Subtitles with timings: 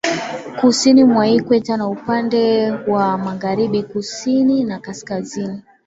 [0.59, 5.61] Kusini mwa Ikweta na upande wa Magharibi Kusini na Kaskazini